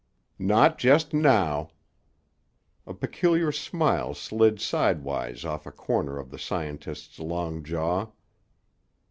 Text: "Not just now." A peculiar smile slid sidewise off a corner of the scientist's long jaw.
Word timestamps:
"Not 0.39 0.79
just 0.79 1.13
now." 1.13 1.73
A 2.87 2.93
peculiar 2.95 3.51
smile 3.51 4.15
slid 4.15 4.59
sidewise 4.59 5.45
off 5.45 5.67
a 5.67 5.71
corner 5.71 6.17
of 6.17 6.31
the 6.31 6.39
scientist's 6.39 7.19
long 7.19 7.63
jaw. 7.63 8.07